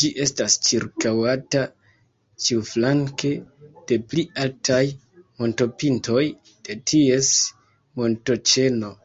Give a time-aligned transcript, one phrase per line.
[0.00, 1.62] Ĝi estas ĉirkaŭata
[2.46, 3.32] ĉiuflanke
[3.92, 4.82] de pli altaj
[5.22, 7.34] montopintoj de ties
[8.02, 8.96] montoĉeno.